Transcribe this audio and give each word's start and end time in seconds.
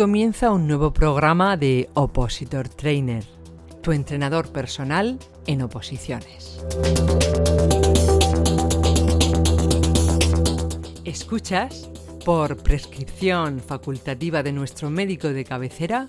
comienza 0.00 0.50
un 0.50 0.66
nuevo 0.66 0.94
programa 0.94 1.58
de 1.58 1.90
Opositor 1.92 2.70
Trainer, 2.70 3.22
tu 3.82 3.92
entrenador 3.92 4.50
personal 4.50 5.18
en 5.46 5.60
oposiciones. 5.60 6.64
Escuchas, 11.04 11.90
por 12.24 12.56
prescripción 12.62 13.60
facultativa 13.60 14.42
de 14.42 14.52
nuestro 14.52 14.88
médico 14.88 15.28
de 15.28 15.44
cabecera, 15.44 16.06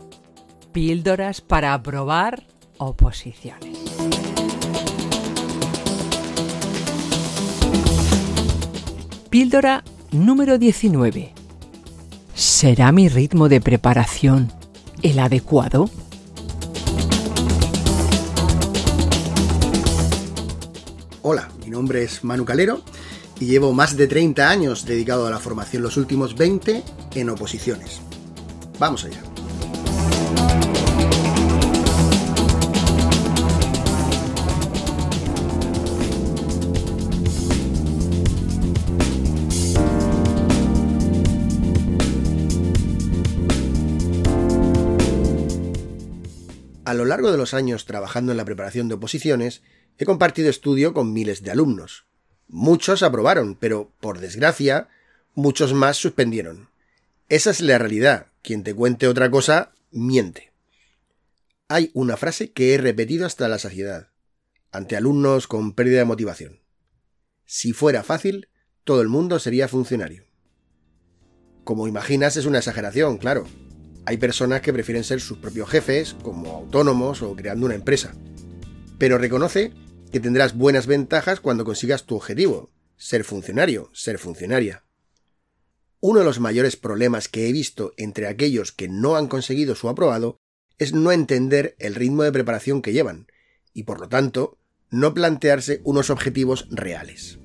píldoras 0.72 1.42
para 1.42 1.74
aprobar 1.74 2.48
oposiciones. 2.78 3.78
Píldora 9.30 9.84
número 10.14 10.58
19 10.58 11.41
¿Será 12.42 12.92
mi 12.92 13.08
ritmo 13.08 13.50
de 13.50 13.62
preparación 13.62 14.52
el 15.04 15.20
adecuado? 15.20 15.92
Hola, 21.22 21.50
mi 21.64 21.70
nombre 21.70 22.02
es 22.02 22.24
Manu 22.24 22.44
Calero 22.44 22.82
y 23.40 23.46
llevo 23.46 23.74
más 23.74 23.96
de 23.96 24.08
30 24.08 24.50
años 24.50 24.86
dedicado 24.86 25.28
a 25.28 25.30
la 25.30 25.38
formación, 25.38 25.84
los 25.84 25.98
últimos 25.98 26.36
20 26.36 26.82
en 27.14 27.30
oposiciones. 27.30 28.02
Vamos 28.80 29.06
allá. 29.06 29.22
A 46.92 46.94
lo 46.94 47.06
largo 47.06 47.32
de 47.32 47.38
los 47.38 47.54
años 47.54 47.86
trabajando 47.86 48.34
en 48.34 48.38
la 48.38 48.44
preparación 48.44 48.90
de 48.90 48.96
oposiciones, 48.96 49.62
he 49.98 50.04
compartido 50.04 50.50
estudio 50.50 50.94
con 50.94 51.14
miles 51.14 51.42
de 51.42 51.50
alumnos. 51.50 52.06
Muchos 52.50 53.02
aprobaron, 53.02 53.56
pero, 53.56 53.94
por 54.02 54.20
desgracia, 54.20 54.90
muchos 55.34 55.74
más 55.74 55.96
suspendieron. 55.96 56.68
Esa 57.30 57.52
es 57.52 57.62
la 57.62 57.78
realidad. 57.78 58.28
Quien 58.42 58.64
te 58.64 58.76
cuente 58.76 59.08
otra 59.08 59.32
cosa, 59.32 59.72
miente. 59.90 60.52
Hay 61.70 61.92
una 61.94 62.18
frase 62.18 62.52
que 62.52 62.74
he 62.74 62.78
repetido 62.78 63.26
hasta 63.26 63.48
la 63.48 63.58
saciedad, 63.58 64.10
ante 64.74 64.98
alumnos 64.98 65.48
con 65.48 65.72
pérdida 65.72 66.00
de 66.00 66.06
motivación. 66.06 66.60
Si 67.46 67.72
fuera 67.72 68.04
fácil, 68.04 68.50
todo 68.84 69.00
el 69.00 69.08
mundo 69.08 69.40
sería 69.40 69.70
funcionario. 69.70 70.26
Como 71.64 71.88
imaginas, 71.88 72.36
es 72.36 72.46
una 72.46 72.58
exageración, 72.58 73.18
claro. 73.18 73.48
Hay 74.06 74.18
personas 74.18 74.62
que 74.62 74.74
prefieren 74.74 75.04
ser 75.04 75.22
sus 75.22 75.38
propios 75.38 75.70
jefes, 75.70 76.16
como 76.24 76.52
autónomos 76.52 77.22
o 77.22 77.36
creando 77.36 77.66
una 77.66 77.76
empresa. 77.76 78.14
Pero 78.98 79.18
reconoce 79.18 79.74
que 80.12 80.20
tendrás 80.20 80.56
buenas 80.56 80.88
ventajas 80.88 81.40
cuando 81.40 81.66
consigas 81.66 82.06
tu 82.06 82.16
objetivo, 82.16 82.72
ser 82.98 83.24
funcionario, 83.24 83.90
ser 83.94 84.18
funcionaria. 84.18 84.84
Uno 86.00 86.20
de 86.20 86.26
los 86.26 86.40
mayores 86.40 86.76
problemas 86.76 87.28
que 87.28 87.48
he 87.48 87.52
visto 87.52 87.94
entre 87.98 88.28
aquellos 88.28 88.72
que 88.72 88.90
no 88.90 89.16
han 89.16 89.28
conseguido 89.28 89.76
su 89.76 89.88
aprobado 89.88 90.40
es 90.80 90.94
no 90.94 91.12
entender 91.12 91.76
el 91.78 91.94
ritmo 91.94 92.24
de 92.24 92.32
preparación 92.32 92.82
que 92.82 92.92
llevan, 92.92 93.28
y 93.74 93.84
por 93.84 94.00
lo 94.00 94.10
tanto, 94.10 94.58
no 94.90 95.14
plantearse 95.14 95.80
unos 95.84 96.10
objetivos 96.10 96.68
reales. 96.72 97.40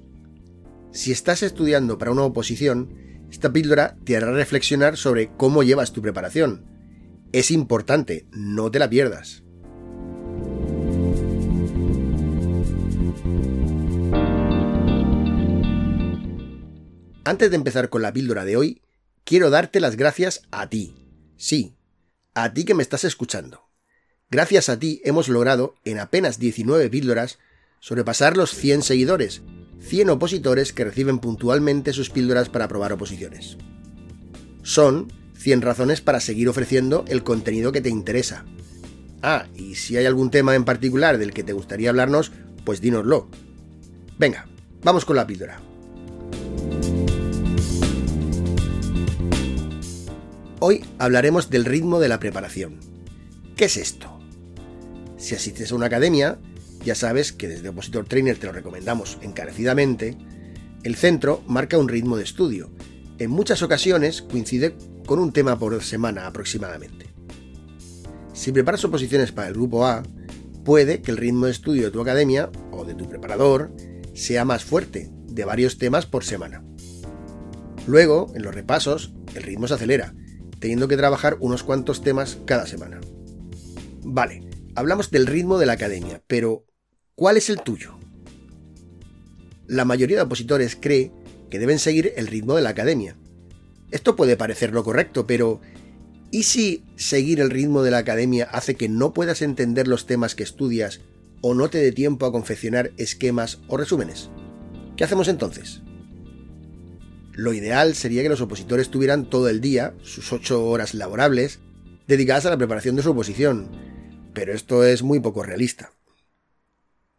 Si 0.91 1.12
estás 1.12 1.43
estudiando 1.43 1.99
para 1.99 2.11
una 2.11 2.23
oposición, 2.23 3.16
esta 3.37 3.53
píldora 3.53 3.98
te 4.03 4.17
hará 4.17 4.33
reflexionar 4.33 4.97
sobre 4.97 5.31
cómo 5.37 5.62
llevas 5.62 5.92
tu 5.92 6.01
preparación. 6.01 6.65
Es 7.33 7.50
importante, 7.50 8.27
no 8.31 8.71
te 8.71 8.78
la 8.78 8.88
pierdas. 8.88 9.43
Antes 17.25 17.50
de 17.50 17.56
empezar 17.56 17.91
con 17.91 18.00
la 18.00 18.10
píldora 18.10 18.47
de 18.47 18.56
hoy, 18.56 18.81
quiero 19.25 19.50
darte 19.50 19.81
las 19.81 19.97
gracias 19.97 20.41
a 20.50 20.71
ti. 20.71 20.94
Sí, 21.37 21.77
a 22.33 22.55
ti 22.55 22.65
que 22.65 22.72
me 22.72 22.83
estás 22.83 23.05
escuchando. 23.05 23.69
Gracias 24.31 24.71
a 24.71 24.78
ti 24.78 25.03
hemos 25.05 25.28
logrado, 25.28 25.75
en 25.84 25.99
apenas 25.99 26.39
19 26.39 26.89
píldoras, 26.89 27.39
sobrepasar 27.81 28.39
los 28.39 28.53
100 28.53 28.83
seguidores 28.83 29.43
100 29.86 30.10
opositores 30.10 30.72
que 30.72 30.84
reciben 30.84 31.20
puntualmente 31.20 31.92
sus 31.92 32.10
píldoras 32.10 32.48
para 32.48 32.64
aprobar 32.64 32.92
oposiciones. 32.92 33.56
Son 34.64 35.12
100 35.34 35.62
razones 35.62 36.00
para 36.00 36.19
seguir 36.19 36.48
ofreciendo 36.48 37.04
el 37.06 37.22
contenido 37.22 37.70
que 37.70 37.80
te 37.80 37.88
interesa. 37.88 38.44
Ah, 39.22 39.47
y 39.54 39.76
si 39.76 39.97
hay 39.97 40.06
algún 40.06 40.30
tema 40.32 40.56
en 40.56 40.64
particular 40.64 41.19
del 41.19 41.32
que 41.32 41.44
te 41.44 41.52
gustaría 41.52 41.91
hablarnos, 41.91 42.32
pues 42.64 42.80
dínoslo. 42.80 43.28
Venga, 44.19 44.48
vamos 44.82 45.04
con 45.04 45.14
la 45.14 45.26
píldora. 45.26 45.60
Hoy 50.58 50.84
hablaremos 50.98 51.48
del 51.48 51.64
ritmo 51.64 52.00
de 52.00 52.08
la 52.08 52.18
preparación. 52.18 52.80
¿Qué 53.54 53.66
es 53.66 53.76
esto? 53.76 54.18
Si 55.16 55.36
asistes 55.36 55.70
a 55.70 55.76
una 55.76 55.86
academia, 55.86 56.38
ya 56.86 56.94
sabes 56.94 57.32
que 57.32 57.48
desde 57.48 57.69
Opositor 57.69 58.06
Trainer 58.06 58.38
te 58.38 58.47
lo 58.47 58.52
recomendamos 58.52 59.19
encarecidamente. 59.20 60.16
El 60.84 60.94
centro 60.94 61.42
marca 61.48 61.78
un 61.78 61.88
ritmo 61.88 62.16
de 62.16 62.22
estudio. 62.22 62.70
En 63.19 63.28
muchas 63.28 63.60
ocasiones 63.62 64.22
coincide 64.22 64.76
con 65.04 65.19
un 65.19 65.32
tema 65.32 65.58
por 65.58 65.82
semana 65.82 66.28
aproximadamente. 66.28 67.06
Si 68.32 68.52
preparas 68.52 68.84
oposiciones 68.84 69.32
para 69.32 69.48
el 69.48 69.54
grupo 69.54 69.84
A, 69.84 70.04
puede 70.64 71.02
que 71.02 71.10
el 71.10 71.16
ritmo 71.16 71.47
de 71.47 71.52
estudio 71.52 71.82
de 71.86 71.91
tu 71.91 72.00
academia 72.00 72.50
o 72.70 72.84
de 72.84 72.94
tu 72.94 73.08
preparador 73.08 73.72
sea 74.14 74.44
más 74.44 74.64
fuerte, 74.64 75.10
de 75.26 75.44
varios 75.44 75.78
temas 75.78 76.06
por 76.06 76.22
semana. 76.22 76.62
Luego, 77.88 78.32
en 78.36 78.42
los 78.42 78.54
repasos, 78.54 79.12
el 79.34 79.42
ritmo 79.42 79.66
se 79.66 79.74
acelera, 79.74 80.14
teniendo 80.60 80.86
que 80.86 80.97
trabajar 80.97 81.36
unos 81.41 81.64
cuantos 81.64 82.00
temas 82.00 82.38
cada 82.47 82.64
semana. 82.66 83.00
Vale, 84.04 84.48
hablamos 84.76 85.10
del 85.10 85.26
ritmo 85.26 85.58
de 85.58 85.66
la 85.66 85.72
academia, 85.72 86.22
pero 86.28 86.64
¿Cuál 87.16 87.38
es 87.38 87.49
el 87.49 87.62
tuyo? 87.62 87.99
La 89.66 89.87
mayoría 89.87 90.19
de 90.19 90.25
opositores 90.25 90.77
cree 90.78 91.12
que 91.49 91.59
deben 91.59 91.78
seguir 91.78 92.12
el 92.16 92.27
ritmo 92.27 92.56
de 92.56 92.60
la 92.60 92.69
academia. 92.69 93.16
Esto 93.91 94.16
puede 94.16 94.37
parecer 94.37 94.75
lo 94.75 94.84
correcto, 94.84 95.27
pero 95.27 95.62
¿y 96.31 96.43
si 96.43 96.84
seguir 96.97 97.41
el 97.41 97.49
ritmo 97.49 97.82
de 97.82 97.91
la 97.91 97.97
academia 97.97 98.44
hace 98.53 98.75
que 98.75 98.91
no 98.91 99.15
puedas 99.15 99.41
entender 99.41 99.88
los 99.88 100.04
temas 100.04 100.34
que 100.34 100.43
estudias 100.43 101.00
o 101.41 101.54
no 101.54 101.71
te 101.71 101.78
dé 101.78 101.91
tiempo 101.91 102.27
a 102.27 102.32
confeccionar 102.32 102.93
esquemas 102.99 103.60
o 103.66 103.78
resúmenes? 103.78 104.28
¿Qué 104.98 105.04
hacemos 105.04 105.28
entonces? 105.28 105.81
Lo 107.33 107.54
ideal 107.54 107.94
sería 107.94 108.25
que 108.25 108.28
los 108.28 108.43
opositores 108.43 108.91
tuvieran 108.91 109.31
todo 109.31 109.48
el 109.48 109.62
día, 109.62 109.94
sus 110.03 110.34
ocho 110.34 110.66
horas 110.66 110.93
laborables, 110.93 111.60
dedicadas 112.06 112.44
a 112.44 112.50
la 112.50 112.59
preparación 112.59 112.94
de 112.94 113.03
su 113.03 113.12
oposición, 113.12 113.71
pero 114.34 114.53
esto 114.53 114.84
es 114.84 115.03
muy 115.03 115.19
poco 115.19 115.43
realista. 115.43 115.93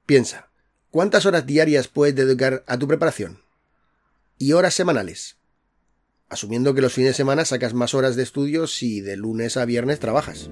Piensa, 0.07 0.49
¿cuántas 0.89 1.25
horas 1.25 1.45
diarias 1.45 1.89
puedes 1.89 2.15
dedicar 2.15 2.63
a 2.65 2.77
tu 2.77 2.87
preparación? 2.87 3.41
¿Y 4.37 4.53
horas 4.53 4.73
semanales? 4.73 5.35
Asumiendo 6.29 6.73
que 6.73 6.79
los 6.79 6.93
fines 6.93 7.09
de 7.09 7.15
semana 7.15 7.43
sacas 7.43 7.73
más 7.73 7.93
horas 7.93 8.15
de 8.15 8.23
estudio 8.23 8.67
si 8.67 9.01
de 9.01 9.17
lunes 9.17 9.57
a 9.57 9.65
viernes 9.65 9.99
trabajas. 9.99 10.47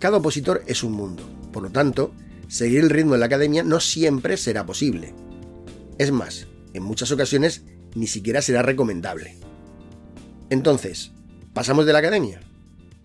Cada 0.00 0.16
opositor 0.16 0.64
es 0.66 0.82
un 0.82 0.94
mundo, 0.94 1.22
por 1.52 1.62
lo 1.62 1.70
tanto, 1.70 2.12
seguir 2.48 2.80
el 2.80 2.90
ritmo 2.90 3.12
de 3.12 3.18
la 3.20 3.26
academia 3.26 3.62
no 3.62 3.78
siempre 3.78 4.36
será 4.36 4.66
posible. 4.66 5.14
Es 5.98 6.10
más, 6.10 6.48
en 6.72 6.82
muchas 6.82 7.12
ocasiones 7.12 7.62
ni 7.94 8.08
siquiera 8.08 8.42
será 8.42 8.62
recomendable. 8.62 9.36
Entonces, 10.50 11.12
¿pasamos 11.52 11.86
de 11.86 11.92
la 11.92 12.00
academia? 12.00 12.40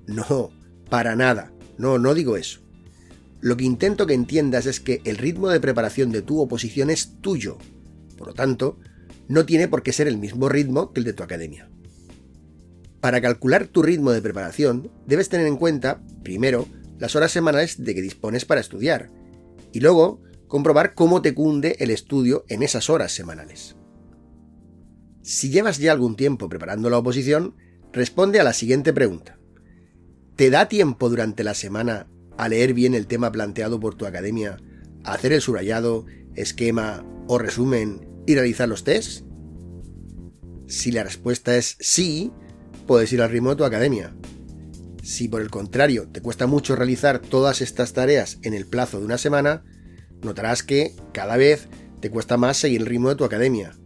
No, 0.07 0.49
para 0.89 1.15
nada. 1.15 1.51
No, 1.77 1.99
no 1.99 2.15
digo 2.15 2.35
eso. 2.35 2.61
Lo 3.41 3.55
que 3.55 3.63
intento 3.63 4.05
que 4.05 4.13
entiendas 4.13 4.65
es 4.65 4.79
que 4.79 5.01
el 5.05 5.17
ritmo 5.17 5.49
de 5.49 5.59
preparación 5.59 6.11
de 6.11 6.21
tu 6.21 6.41
oposición 6.41 6.89
es 6.89 7.21
tuyo. 7.21 7.57
Por 8.17 8.27
lo 8.27 8.33
tanto, 8.33 8.79
no 9.27 9.45
tiene 9.45 9.67
por 9.67 9.83
qué 9.83 9.93
ser 9.93 10.07
el 10.07 10.17
mismo 10.17 10.49
ritmo 10.49 10.91
que 10.91 10.99
el 10.99 11.05
de 11.05 11.13
tu 11.13 11.23
academia. 11.23 11.69
Para 12.99 13.21
calcular 13.21 13.67
tu 13.67 13.81
ritmo 13.81 14.11
de 14.11 14.21
preparación, 14.21 14.91
debes 15.05 15.29
tener 15.29 15.47
en 15.47 15.55
cuenta, 15.55 16.01
primero, 16.21 16.67
las 16.97 17.15
horas 17.15 17.31
semanales 17.31 17.81
de 17.81 17.95
que 17.95 18.01
dispones 18.01 18.43
para 18.43 18.59
estudiar, 18.59 19.09
y 19.71 19.79
luego 19.79 20.21
comprobar 20.47 20.95
cómo 20.95 21.21
te 21.21 21.33
cunde 21.33 21.77
el 21.79 21.91
estudio 21.91 22.43
en 22.49 22.61
esas 22.61 22.89
horas 22.89 23.13
semanales. 23.13 23.77
Si 25.21 25.49
llevas 25.49 25.77
ya 25.77 25.93
algún 25.93 26.15
tiempo 26.15 26.49
preparando 26.49 26.89
la 26.89 26.97
oposición, 26.97 27.55
responde 27.93 28.39
a 28.39 28.43
la 28.43 28.51
siguiente 28.51 28.91
pregunta. 28.91 29.39
¿Te 30.35 30.49
da 30.49 30.67
tiempo 30.67 31.09
durante 31.09 31.43
la 31.43 31.53
semana 31.53 32.07
a 32.39 32.47
leer 32.47 32.73
bien 32.73 32.93
el 32.93 33.05
tema 33.05 33.33
planteado 33.33 33.81
por 33.81 33.95
tu 33.95 34.05
academia, 34.05 34.57
hacer 35.03 35.33
el 35.33 35.41
subrayado, 35.41 36.05
esquema 36.35 37.05
o 37.27 37.37
resumen 37.37 38.07
y 38.25 38.33
realizar 38.33 38.69
los 38.69 38.85
tests? 38.85 39.25
Si 40.65 40.93
la 40.93 41.03
respuesta 41.03 41.57
es 41.57 41.75
sí, 41.81 42.31
puedes 42.87 43.11
ir 43.11 43.21
al 43.21 43.29
ritmo 43.29 43.49
de 43.49 43.55
tu 43.57 43.65
academia. 43.65 44.15
Si 45.03 45.27
por 45.27 45.41
el 45.41 45.49
contrario 45.49 46.07
te 46.09 46.21
cuesta 46.21 46.47
mucho 46.47 46.77
realizar 46.77 47.19
todas 47.19 47.59
estas 47.61 47.91
tareas 47.91 48.39
en 48.41 48.53
el 48.53 48.65
plazo 48.65 48.99
de 48.99 49.05
una 49.05 49.17
semana, 49.17 49.65
notarás 50.21 50.63
que 50.63 50.95
cada 51.11 51.35
vez 51.35 51.67
te 51.99 52.09
cuesta 52.09 52.37
más 52.37 52.55
seguir 52.55 52.79
el 52.79 52.87
ritmo 52.87 53.09
de 53.09 53.15
tu 53.15 53.25
academia. 53.25 53.77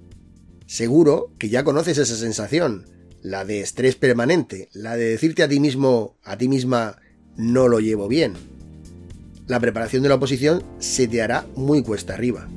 Seguro 0.68 1.34
que 1.40 1.50
ya 1.50 1.64
conoces 1.64 1.98
esa 1.98 2.16
sensación, 2.16 2.86
la 3.24 3.46
de 3.46 3.62
estrés 3.62 3.96
permanente, 3.96 4.70
la 4.74 4.96
de 4.96 5.06
decirte 5.06 5.42
a 5.42 5.50
ti 5.50 5.60
mismo, 5.60 6.20
a 6.24 6.38
ti 6.38 6.48
misma, 6.48 6.98
no 7.38 7.68
lo 7.68 7.80
llevo 7.80 8.08
bien. 8.08 8.34
La 9.48 9.60
preparación 9.60 10.04
de 10.04 10.10
la 10.10 10.16
oposición 10.16 10.64
se 10.80 11.08
te 11.08 11.22
hará 11.22 11.46
muy 11.56 11.84
cuesta 11.84 12.14
arriba. 12.14 12.48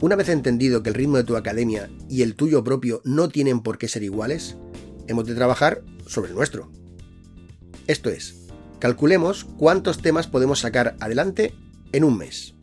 Una 0.00 0.16
vez 0.16 0.28
entendido 0.28 0.82
que 0.82 0.90
el 0.90 0.94
ritmo 0.94 1.16
de 1.16 1.24
tu 1.24 1.36
academia 1.36 1.90
y 2.08 2.22
el 2.22 2.34
tuyo 2.34 2.62
propio 2.62 3.00
no 3.04 3.28
tienen 3.28 3.60
por 3.60 3.78
qué 3.78 3.88
ser 3.88 4.02
iguales, 4.02 4.56
hemos 5.06 5.26
de 5.26 5.34
trabajar 5.34 5.82
sobre 6.06 6.30
el 6.30 6.36
nuestro. 6.36 6.70
Esto 7.86 8.10
es, 8.10 8.48
calculemos 8.80 9.44
cuántos 9.44 9.98
temas 9.98 10.26
podemos 10.26 10.58
sacar 10.60 10.96
adelante 11.00 11.54
en 11.92 12.04
un 12.04 12.18
mes. 12.18 12.54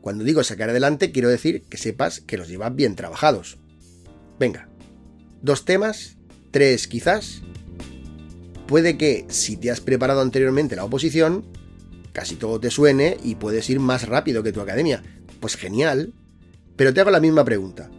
Cuando 0.00 0.24
digo 0.24 0.42
sacar 0.42 0.70
adelante, 0.70 1.12
quiero 1.12 1.28
decir 1.28 1.62
que 1.62 1.78
sepas 1.78 2.20
que 2.20 2.36
los 2.36 2.48
llevas 2.48 2.74
bien 2.74 2.96
trabajados. 2.96 3.58
Venga, 4.38 4.68
dos 5.42 5.64
temas, 5.64 6.16
tres 6.50 6.88
quizás. 6.88 7.42
Puede 8.72 8.96
que, 8.96 9.26
si 9.28 9.58
te 9.58 9.70
has 9.70 9.82
preparado 9.82 10.22
anteriormente 10.22 10.76
la 10.76 10.86
oposición, 10.86 11.44
casi 12.14 12.36
todo 12.36 12.58
te 12.58 12.70
suene 12.70 13.18
y 13.22 13.34
puedes 13.34 13.68
ir 13.68 13.80
más 13.80 14.08
rápido 14.08 14.42
que 14.42 14.50
tu 14.50 14.62
academia. 14.62 15.02
Pues 15.40 15.56
genial, 15.56 16.14
pero 16.74 16.94
te 16.94 17.02
hago 17.02 17.10
la 17.10 17.20
misma 17.20 17.44
pregunta. 17.44 17.90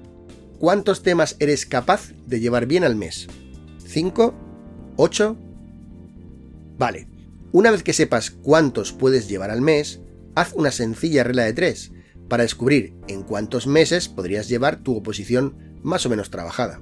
¿Cuántos 0.57 1.03
temas 1.03 1.35
eres 1.37 1.67
capaz 1.67 2.09
de 2.25 2.39
llevar 2.39 2.65
bien 2.65 2.83
al 2.83 2.95
mes? 2.95 3.27
¿Cinco? 3.85 4.33
¿Ocho? 4.95 5.37
Vale, 6.79 7.07
una 7.51 7.69
vez 7.69 7.83
que 7.83 7.93
sepas 7.93 8.31
cuántos 8.31 8.93
puedes 8.93 9.29
llevar 9.29 9.51
al 9.51 9.61
mes, 9.61 9.99
haz 10.33 10.53
una 10.53 10.71
sencilla 10.71 11.23
regla 11.23 11.43
de 11.43 11.53
tres 11.53 11.91
para 12.27 12.41
descubrir 12.41 12.95
en 13.07 13.21
cuántos 13.21 13.67
meses 13.67 14.09
podrías 14.09 14.49
llevar 14.49 14.77
tu 14.77 14.95
oposición 14.97 15.55
más 15.83 16.07
o 16.07 16.09
menos 16.09 16.31
trabajada. 16.31 16.81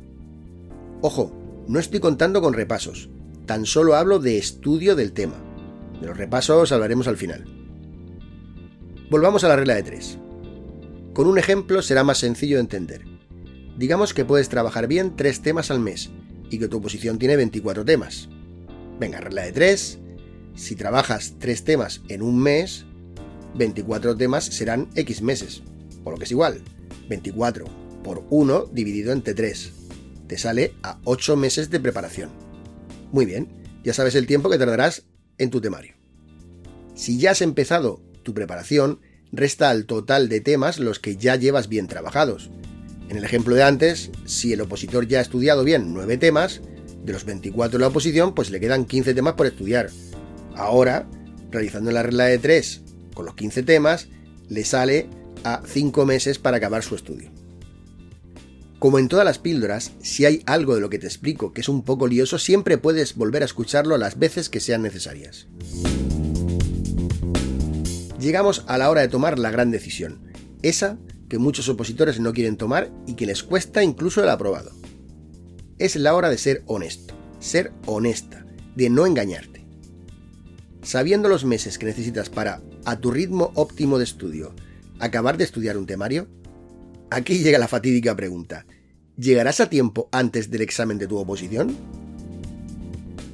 Ojo, 1.02 1.36
no 1.68 1.78
estoy 1.78 2.00
contando 2.00 2.42
con 2.42 2.54
repasos, 2.54 3.10
tan 3.52 3.66
solo 3.66 3.96
hablo 3.96 4.20
de 4.20 4.38
estudio 4.38 4.96
del 4.96 5.12
tema. 5.12 5.36
De 6.00 6.08
los 6.08 6.16
repasos 6.16 6.72
hablaremos 6.72 7.10
al 7.10 7.18
final. 7.18 7.44
Volvamos 9.10 9.44
a 9.44 9.50
la 9.50 9.58
regla 9.58 9.76
de 9.76 9.84
tres. 9.84 10.18
Con 11.14 11.28
un 11.28 11.38
ejemplo 11.38 11.82
será 11.82 12.06
más 12.06 12.18
sencillo 12.20 12.56
de 12.56 12.62
entender. 12.62 13.04
Digamos 13.78 14.14
que 14.14 14.24
puedes 14.24 14.48
trabajar 14.48 14.88
bien 14.88 15.18
3 15.18 15.42
temas 15.42 15.70
al 15.70 15.82
mes 15.82 16.12
y 16.50 16.60
que 16.60 16.70
tu 16.70 16.78
oposición 16.78 17.20
tiene 17.20 17.36
24 17.36 17.84
temas. 17.84 18.30
Venga, 19.02 19.20
regla 19.20 19.42
de 19.42 19.52
3. 19.52 20.00
Si 20.56 20.78
trabajas 20.78 21.36
3 21.40 21.66
temas 21.66 22.04
en 22.08 22.22
un 22.22 22.40
mes, 22.40 22.86
24 23.56 24.16
temas 24.16 24.46
serán 24.46 24.88
X 24.96 25.22
meses. 25.22 25.62
Por 26.06 26.14
lo 26.14 26.18
que 26.18 26.24
es 26.24 26.32
igual. 26.32 26.62
24 27.10 27.66
por 28.02 28.24
1 28.30 28.68
dividido 28.72 29.12
entre 29.12 29.34
3. 29.34 29.74
Te 30.28 30.38
sale 30.38 30.74
a 30.84 31.02
8 31.04 31.36
meses 31.36 31.70
de 31.70 31.82
preparación. 31.82 32.51
Muy 33.12 33.26
bien, 33.26 33.50
ya 33.84 33.94
sabes 33.94 34.16
el 34.16 34.28
tiempo 34.28 34.50
que 34.50 34.58
tardarás 34.58 35.04
en 35.38 35.50
tu 35.50 35.62
temario. 35.62 35.96
Si 36.96 37.18
ya 37.18 37.32
has 37.32 37.42
empezado 37.42 38.02
tu 38.24 38.34
preparación, 38.34 39.00
resta 39.32 39.70
al 39.70 39.86
total 39.86 40.30
de 40.30 40.42
temas 40.42 40.80
los 40.80 41.00
que 41.00 41.18
ya 41.18 41.36
llevas 41.36 41.68
bien 41.68 41.88
trabajados. 41.88 42.52
En 43.10 43.18
el 43.18 43.24
ejemplo 43.24 43.56
de 43.56 43.64
antes, 43.64 44.12
si 44.26 44.54
el 44.54 44.62
opositor 44.62 45.08
ya 45.08 45.20
ha 45.20 45.22
estudiado 45.22 45.64
bien 45.64 45.94
9 45.94 46.18
temas, 46.18 46.62
de 47.04 47.14
los 47.14 47.26
24 47.26 47.78
de 47.78 47.82
la 47.82 47.88
oposición, 47.88 48.34
pues 48.34 48.52
le 48.52 48.60
quedan 48.60 48.86
15 48.86 49.14
temas 49.14 49.34
por 49.34 49.48
estudiar. 49.48 49.90
Ahora, 50.56 51.08
realizando 51.50 51.92
la 51.92 52.04
regla 52.04 52.26
de 52.26 52.38
3 52.38 52.82
con 53.14 53.26
los 53.26 53.36
15 53.36 53.64
temas, 53.64 54.08
le 54.48 54.64
sale 54.64 55.10
a 55.44 55.62
5 55.66 56.06
meses 56.06 56.40
para 56.40 56.58
acabar 56.58 56.84
su 56.84 56.96
estudio. 56.96 57.32
Como 58.82 59.00
en 59.00 59.08
todas 59.08 59.24
las 59.24 59.40
píldoras, 59.40 59.94
si 60.02 60.26
hay 60.26 60.44
algo 60.46 60.76
de 60.76 60.82
lo 60.82 60.90
que 60.90 61.00
te 61.00 61.08
explico 61.08 61.54
que 61.54 61.62
es 61.62 61.70
un 61.70 61.84
poco 61.84 62.08
lioso, 62.08 62.38
siempre 62.38 62.78
puedes 62.78 63.16
volver 63.16 63.44
a 63.44 63.46
escucharlo 63.46 63.98
las 63.98 64.20
veces 64.20 64.50
que 64.50 64.60
sean 64.60 64.82
necesarias 64.82 65.48
llegamos 68.22 68.64
a 68.68 68.78
la 68.78 68.90
hora 68.90 69.02
de 69.02 69.08
tomar 69.08 69.40
la 69.40 69.52
gran 69.52 69.72
decisión, 69.72 70.22
esa 70.62 70.98
que 71.28 71.40
muchos 71.40 71.68
opositores 71.70 72.20
no 72.20 72.34
quieren 72.34 72.56
tomar 72.56 72.92
y 73.08 73.16
que 73.16 73.26
les 73.26 73.44
cuesta 73.44 73.84
incluso 73.84 74.24
el 74.24 74.30
aprobado. 74.30 74.72
Es 75.80 75.96
la 75.96 76.14
hora 76.14 76.30
de 76.30 76.38
ser 76.38 76.64
honesto, 76.68 77.16
ser 77.40 77.74
honesta, 77.86 78.46
de 78.76 78.90
no 78.90 79.06
engañarte. 79.06 79.66
Sabiendo 80.84 81.30
los 81.30 81.46
meses 81.46 81.78
que 81.78 81.88
necesitas 81.88 82.30
para, 82.30 82.62
a 82.86 83.00
tu 83.00 83.12
ritmo 83.12 83.52
óptimo 83.56 83.98
de 83.98 84.04
estudio, 84.04 84.54
acabar 85.00 85.38
de 85.38 85.44
estudiar 85.44 85.78
un 85.78 85.88
temario, 85.88 86.28
aquí 87.12 87.44
llega 87.44 87.60
la 87.60 87.68
fatídica 87.68 88.16
pregunta. 88.16 88.66
¿Llegarás 89.18 89.60
a 89.60 89.70
tiempo 89.70 90.10
antes 90.12 90.50
del 90.50 90.62
examen 90.62 90.98
de 90.98 91.08
tu 91.08 91.18
oposición? 91.18 91.76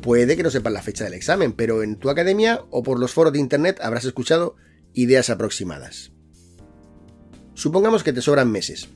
Puede 0.01 0.35
que 0.35 0.44
no 0.44 0.50
sepas 0.50 0.74
la 0.74 0.81
fecha 0.81 1.06
del 1.06 1.13
examen, 1.13 1.53
pero 1.53 1.83
en 1.83 1.95
tu 1.95 2.09
academia 2.09 2.62
o 2.71 2.83
por 2.83 3.00
los 3.00 3.13
foros 3.13 3.33
de 3.33 3.39
internet 3.39 3.79
habrás 3.81 4.03
escuchado 4.06 4.56
ideas 4.94 5.29
aproximadas. 5.29 6.12
Supongamos 7.53 8.03
que 8.03 8.13
te 8.13 8.21
sobran 8.21 8.51
meses. 8.51 8.89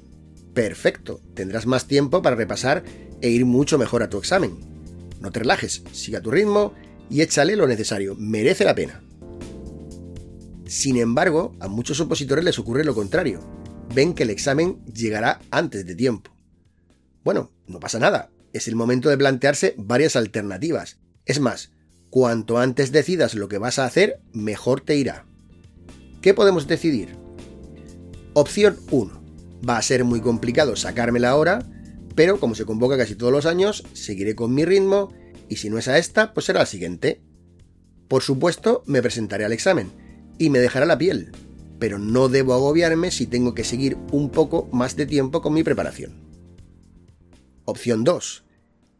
Perfecto, 0.53 1.21
tendrás 1.33 1.65
más 1.65 1.87
tiempo 1.87 2.21
para 2.21 2.35
repasar 2.35 2.83
e 3.21 3.29
ir 3.29 3.45
mucho 3.45 3.77
mejor 3.77 4.03
a 4.03 4.09
tu 4.09 4.17
examen. 4.17 4.59
No 5.19 5.31
te 5.31 5.39
relajes, 5.39 5.83
siga 5.91 6.21
tu 6.21 6.31
ritmo 6.31 6.73
y 7.09 7.21
échale 7.21 7.55
lo 7.55 7.67
necesario, 7.67 8.15
merece 8.17 8.65
la 8.65 8.75
pena. 8.75 9.03
Sin 10.65 10.97
embargo, 10.97 11.55
a 11.59 11.67
muchos 11.67 11.99
opositores 11.99 12.43
les 12.43 12.57
ocurre 12.57 12.83
lo 12.83 12.95
contrario. 12.95 13.60
Ven 13.93 14.13
que 14.13 14.23
el 14.23 14.29
examen 14.29 14.83
llegará 14.85 15.41
antes 15.51 15.85
de 15.85 15.95
tiempo. 15.95 16.31
Bueno, 17.23 17.51
no 17.67 17.79
pasa 17.79 17.99
nada, 17.99 18.29
es 18.53 18.67
el 18.67 18.75
momento 18.75 19.09
de 19.09 19.17
plantearse 19.17 19.75
varias 19.77 20.15
alternativas. 20.15 20.97
Es 21.25 21.39
más, 21.39 21.71
cuanto 22.09 22.57
antes 22.57 22.91
decidas 22.91 23.35
lo 23.35 23.49
que 23.49 23.57
vas 23.57 23.79
a 23.79 23.85
hacer, 23.85 24.21
mejor 24.33 24.81
te 24.81 24.95
irá. 24.95 25.25
¿Qué 26.21 26.33
podemos 26.33 26.67
decidir? 26.67 27.15
Opción 28.33 28.77
1. 28.91 29.21
Va 29.67 29.77
a 29.77 29.81
ser 29.81 30.05
muy 30.05 30.21
complicado 30.21 30.75
sacármela 30.75 31.29
ahora, 31.29 31.67
pero 32.15 32.39
como 32.39 32.55
se 32.55 32.65
convoca 32.65 32.97
casi 32.97 33.15
todos 33.15 33.33
los 33.33 33.45
años, 33.45 33.83
seguiré 33.93 34.35
con 34.35 34.53
mi 34.53 34.63
ritmo 34.63 35.13
y 35.49 35.57
si 35.57 35.69
no 35.69 35.77
es 35.77 35.87
a 35.89 35.97
esta, 35.97 36.33
pues 36.33 36.45
será 36.45 36.59
la 36.59 36.65
siguiente. 36.65 37.21
Por 38.07 38.23
supuesto, 38.23 38.83
me 38.85 39.01
presentaré 39.01 39.43
al 39.43 39.53
examen 39.53 39.91
y 40.37 40.49
me 40.49 40.59
dejará 40.59 40.85
la 40.85 40.97
piel, 40.97 41.31
pero 41.81 41.97
no 41.97 42.29
debo 42.29 42.53
agobiarme 42.53 43.09
si 43.09 43.25
tengo 43.25 43.55
que 43.55 43.63
seguir 43.63 43.97
un 44.11 44.29
poco 44.29 44.69
más 44.71 44.95
de 44.95 45.07
tiempo 45.07 45.41
con 45.41 45.55
mi 45.55 45.63
preparación. 45.63 46.13
Opción 47.65 48.03
2. 48.03 48.43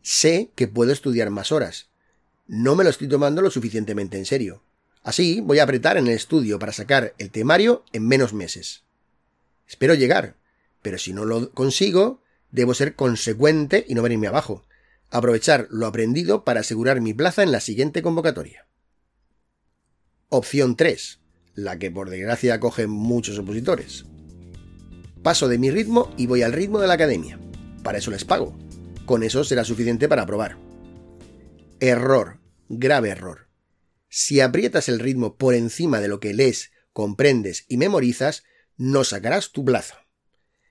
Sé 0.01 0.49
que 0.55 0.67
puedo 0.67 0.91
estudiar 0.91 1.29
más 1.29 1.51
horas. 1.51 1.91
No 2.47 2.75
me 2.75 2.83
lo 2.83 2.89
estoy 2.89 3.07
tomando 3.07 3.43
lo 3.43 3.51
suficientemente 3.51 4.17
en 4.17 4.25
serio. 4.25 4.63
Así 5.03 5.41
voy 5.41 5.59
a 5.59 5.63
apretar 5.63 5.97
en 5.97 6.07
el 6.07 6.15
estudio 6.15 6.57
para 6.57 6.73
sacar 6.73 7.13
el 7.19 7.29
temario 7.29 7.85
en 7.93 8.07
menos 8.07 8.33
meses. 8.33 8.83
Espero 9.67 9.93
llegar, 9.93 10.37
pero 10.81 10.97
si 10.97 11.13
no 11.13 11.23
lo 11.25 11.51
consigo, 11.51 12.23
debo 12.49 12.73
ser 12.73 12.95
consecuente 12.95 13.85
y 13.87 13.93
no 13.93 14.01
venirme 14.01 14.25
abajo. 14.25 14.65
Aprovechar 15.11 15.67
lo 15.69 15.85
aprendido 15.85 16.43
para 16.43 16.61
asegurar 16.61 16.99
mi 16.99 17.13
plaza 17.13 17.43
en 17.43 17.51
la 17.51 17.59
siguiente 17.59 18.01
convocatoria. 18.01 18.65
Opción 20.29 20.75
3, 20.75 21.20
la 21.55 21.77
que 21.79 21.91
por 21.91 22.09
desgracia 22.09 22.59
cogen 22.59 22.89
muchos 22.89 23.37
opositores. 23.37 24.05
Paso 25.23 25.47
de 25.47 25.57
mi 25.57 25.69
ritmo 25.69 26.13
y 26.17 26.27
voy 26.27 26.41
al 26.41 26.53
ritmo 26.53 26.79
de 26.79 26.87
la 26.87 26.93
academia. 26.93 27.39
Para 27.83 27.99
eso 27.99 28.11
les 28.11 28.25
pago. 28.25 28.57
Con 29.05 29.23
eso 29.23 29.43
será 29.43 29.63
suficiente 29.63 30.07
para 30.07 30.23
aprobar. 30.23 30.57
Error, 31.79 32.39
grave 32.69 33.09
error. 33.09 33.49
Si 34.09 34.41
aprietas 34.41 34.89
el 34.89 34.99
ritmo 34.99 35.35
por 35.37 35.53
encima 35.53 35.99
de 35.99 36.07
lo 36.07 36.19
que 36.19 36.33
lees, 36.33 36.71
comprendes 36.93 37.65
y 37.67 37.77
memorizas, 37.77 38.43
no 38.77 39.03
sacarás 39.03 39.51
tu 39.51 39.63
plazo. 39.63 39.95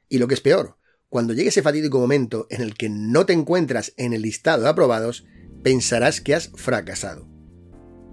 Y 0.08 0.18
lo 0.18 0.28
que 0.28 0.34
es 0.34 0.40
peor, 0.40 0.76
cuando 1.08 1.32
llegue 1.32 1.48
ese 1.48 1.62
fatídico 1.62 1.98
momento 1.98 2.46
en 2.50 2.60
el 2.60 2.74
que 2.74 2.88
no 2.88 3.26
te 3.26 3.32
encuentras 3.32 3.92
en 3.96 4.12
el 4.12 4.22
listado 4.22 4.64
de 4.64 4.68
aprobados, 4.68 5.24
pensarás 5.62 6.20
que 6.20 6.34
has 6.34 6.50
fracasado. 6.54 7.26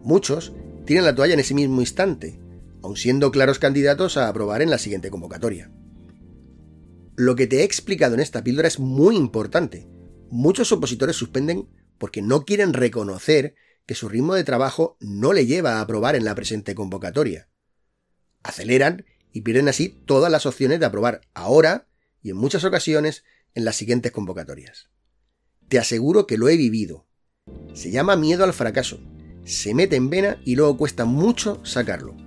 Muchos 0.03 0.53
tiran 0.85 1.05
la 1.05 1.15
toalla 1.15 1.33
en 1.33 1.39
ese 1.39 1.53
mismo 1.53 1.81
instante, 1.81 2.39
aun 2.83 2.97
siendo 2.97 3.31
claros 3.31 3.59
candidatos 3.59 4.17
a 4.17 4.27
aprobar 4.27 4.61
en 4.61 4.69
la 4.69 4.77
siguiente 4.77 5.09
convocatoria. 5.09 5.71
Lo 7.15 7.35
que 7.35 7.47
te 7.47 7.61
he 7.61 7.63
explicado 7.63 8.13
en 8.13 8.19
esta 8.19 8.43
píldora 8.43 8.67
es 8.67 8.79
muy 8.79 9.15
importante. 9.15 9.87
Muchos 10.29 10.71
opositores 10.71 11.15
suspenden 11.15 11.67
porque 11.97 12.21
no 12.21 12.45
quieren 12.45 12.73
reconocer 12.73 13.55
que 13.87 13.95
su 13.95 14.09
ritmo 14.09 14.35
de 14.35 14.43
trabajo 14.43 14.97
no 14.99 15.33
le 15.33 15.45
lleva 15.45 15.75
a 15.77 15.81
aprobar 15.81 16.15
en 16.15 16.25
la 16.25 16.35
presente 16.35 16.75
convocatoria. 16.75 17.49
Aceleran 18.43 19.05
y 19.31 19.41
pierden 19.41 19.67
así 19.67 19.89
todas 20.05 20.31
las 20.31 20.45
opciones 20.45 20.79
de 20.79 20.85
aprobar 20.85 21.21
ahora 21.33 21.87
y 22.21 22.29
en 22.29 22.37
muchas 22.37 22.63
ocasiones 22.65 23.23
en 23.55 23.65
las 23.65 23.77
siguientes 23.77 24.11
convocatorias. 24.11 24.89
Te 25.69 25.79
aseguro 25.79 26.27
que 26.27 26.37
lo 26.37 26.49
he 26.49 26.57
vivido. 26.57 27.07
Se 27.73 27.89
llama 27.89 28.15
miedo 28.15 28.43
al 28.43 28.53
fracaso. 28.53 28.99
Se 29.43 29.73
mete 29.73 29.95
en 29.95 30.09
vena 30.09 30.41
y 30.45 30.55
luego 30.55 30.77
cuesta 30.77 31.05
mucho 31.05 31.65
sacarlo. 31.65 32.26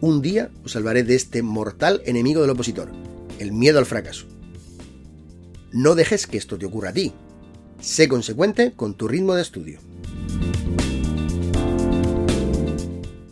Un 0.00 0.22
día 0.22 0.50
os 0.64 0.72
salvaré 0.72 1.02
de 1.02 1.16
este 1.16 1.42
mortal 1.42 2.02
enemigo 2.06 2.40
del 2.40 2.50
opositor, 2.50 2.92
el 3.40 3.50
miedo 3.50 3.80
al 3.80 3.86
fracaso. 3.86 4.26
No 5.72 5.96
dejes 5.96 6.28
que 6.28 6.38
esto 6.38 6.56
te 6.56 6.66
ocurra 6.66 6.90
a 6.90 6.92
ti. 6.92 7.12
Sé 7.80 8.06
consecuente 8.06 8.74
con 8.76 8.94
tu 8.94 9.08
ritmo 9.08 9.34
de 9.34 9.42
estudio. 9.42 9.80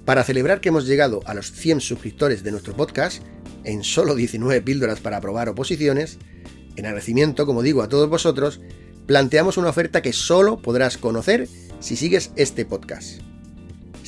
Para 0.04 0.24
celebrar 0.24 0.60
que 0.60 0.70
hemos 0.70 0.86
llegado 0.86 1.20
a 1.26 1.34
los 1.34 1.52
100 1.52 1.80
suscriptores 1.80 2.42
de 2.42 2.50
nuestro 2.50 2.74
podcast, 2.74 3.22
en 3.62 3.84
solo 3.84 4.16
19 4.16 4.60
píldoras 4.62 4.98
para 4.98 5.18
aprobar 5.18 5.48
oposiciones, 5.48 6.18
en 6.74 6.84
agradecimiento, 6.84 7.46
como 7.46 7.62
digo, 7.62 7.82
a 7.82 7.88
todos 7.88 8.08
vosotros, 8.08 8.60
planteamos 9.06 9.56
una 9.56 9.68
oferta 9.68 10.02
que 10.02 10.12
solo 10.12 10.60
podrás 10.62 10.98
conocer 10.98 11.48
si 11.78 11.94
sigues 11.94 12.32
este 12.34 12.64
podcast. 12.64 13.20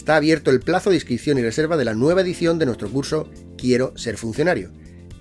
Está 0.08 0.16
abierto 0.16 0.50
el 0.50 0.60
plazo 0.60 0.88
de 0.88 0.96
inscripción 0.96 1.36
y 1.36 1.42
reserva 1.42 1.76
de 1.76 1.84
la 1.84 1.92
nueva 1.92 2.22
edición 2.22 2.58
de 2.58 2.64
nuestro 2.64 2.90
curso 2.90 3.28
Quiero 3.58 3.92
ser 3.98 4.16
funcionario, 4.16 4.72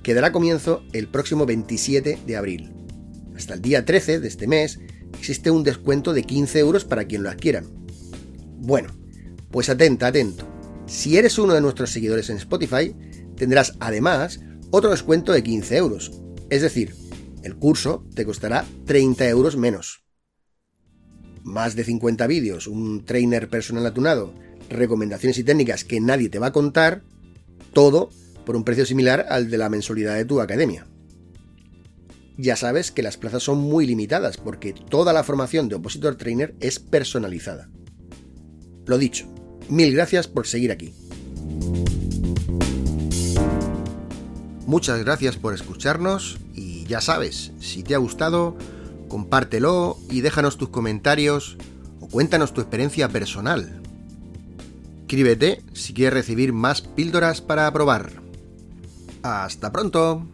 que 0.02 0.14
dará 0.14 0.32
comienzo 0.32 0.82
el 0.94 1.10
próximo 1.10 1.46
27 1.46 2.20
de 2.26 2.38
abril. 2.38 2.72
Hasta 3.36 3.56
el 3.56 3.62
día 3.62 3.84
13 3.84 4.22
de 4.22 4.28
este 4.30 4.48
mes 4.48 4.80
existe 5.20 5.52
un 5.52 5.66
descuento 5.66 6.14
de 6.14 6.24
15 6.24 6.60
euros 6.60 6.86
para 6.86 7.04
quien 7.04 7.22
lo 7.22 7.30
adquieran. 7.30 7.66
Bueno, 8.60 8.98
pues 9.52 9.68
atenta, 9.68 10.08
atento 10.08 10.48
si 10.86 11.18
eres 11.18 11.38
uno 11.38 11.54
de 11.54 11.60
nuestros 11.60 11.92
seguidores 11.92 12.30
en 12.30 12.38
Spotify, 12.38 12.96
tendrás 13.36 13.74
además 13.82 14.40
otro 14.72 14.92
descuento 14.92 15.34
de 15.34 15.44
15 15.44 15.76
euros. 15.76 16.14
Es 16.50 16.62
decir, 16.62 16.96
el 17.44 17.58
curso 17.58 18.06
te 18.16 18.24
costará 18.24 18.64
30 18.86 19.28
euros 19.28 19.58
menos. 19.58 20.06
Más 21.44 21.76
de 21.76 21.84
50 21.84 22.26
vídeos, 22.28 22.68
un 22.68 23.04
trainer 23.04 23.50
personal 23.50 23.86
atunado, 23.86 24.34
recomendaciones 24.70 25.38
y 25.38 25.44
técnicas 25.44 25.84
que 25.84 26.00
nadie 26.00 26.30
te 26.30 26.40
va 26.40 26.48
a 26.48 26.54
contar, 26.54 27.04
todo 27.74 28.10
por 28.46 28.56
un 28.56 28.64
precio 28.64 28.86
similar 28.86 29.26
al 29.30 29.50
de 29.50 29.58
la 29.58 29.70
mensualidad 29.70 30.16
de 30.16 30.26
tu 30.26 30.42
academia. 30.42 30.88
Ya 32.38 32.56
sabes 32.56 32.92
que 32.92 33.02
las 33.02 33.18
plazas 33.18 33.44
son 33.44 33.58
muy 33.58 33.86
limitadas 33.88 34.38
porque 34.38 34.74
toda 34.74 35.12
la 35.12 35.24
formación 35.24 35.70
de 35.70 35.76
Opositor 35.76 36.16
Trainer 36.16 36.56
es 36.60 36.80
personalizada. 36.80 37.70
Lo 38.86 38.98
dicho, 38.98 39.28
Mil 39.70 39.94
gracias 39.94 40.28
por 40.28 40.48
seguir 40.48 40.72
aquí. 40.72 40.94
Muchas 44.66 45.04
gracias 45.04 45.36
por 45.36 45.54
escucharnos 45.54 46.40
y 46.54 46.86
ya 46.86 47.02
sabes, 47.02 47.52
si 47.60 47.84
te 47.84 47.96
ha 47.96 47.98
gustado, 47.98 48.58
compártelo 49.08 49.98
y 50.10 50.22
déjanos 50.22 50.58
tus 50.58 50.70
comentarios 50.70 51.58
o 52.00 52.08
cuéntanos 52.08 52.54
tu 52.54 52.62
experiencia 52.62 53.10
personal. 53.10 53.82
Escríbete 55.08 55.62
si 55.72 55.94
quieres 55.94 56.16
recibir 56.16 56.52
más 56.52 56.82
píldoras 56.82 57.40
para 57.40 57.72
probar. 57.72 58.12
Hasta 59.24 59.72
pronto. 59.72 60.28